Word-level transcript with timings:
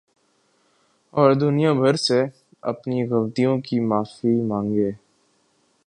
اور 1.13 1.31
دنیا 1.33 1.71
بھر 1.73 1.95
سے 1.95 2.19
اپنی 2.63 3.03
غلطیوں 3.09 3.57
کی 3.65 3.79
معافی 3.79 4.33
ما 4.41 4.61
نگے 4.61 4.91